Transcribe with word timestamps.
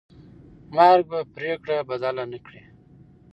مرګ 0.75 1.03
به 1.11 1.19
پرېکړه 1.35 1.77
بدله 1.89 2.23
نه 2.31 2.39
کړي. 2.45 2.61